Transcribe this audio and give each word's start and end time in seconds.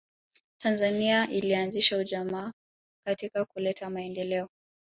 tanzania 0.61 1.29
ilianzisha 1.29 1.97
ujamaa 1.97 2.53
katika 3.05 3.45
kuleta 3.45 3.89
maendeleo 3.89 4.47